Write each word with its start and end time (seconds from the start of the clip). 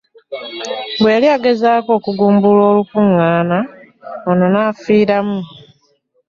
Bwe 1.01 1.11
yali 1.15 1.27
egezaako 1.35 1.89
okugumbulula 1.97 2.63
Olukuŋŋaana 2.73 3.57
ono 4.29 4.45
n'afiiramu 4.53 5.39